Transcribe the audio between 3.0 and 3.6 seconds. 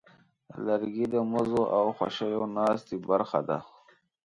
برخه ده.